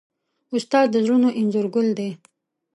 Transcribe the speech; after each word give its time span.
استاد 0.55 0.87
د 0.93 0.95
زړونو 1.05 1.29
انځورګر 1.39 1.87
دی. 1.97 2.09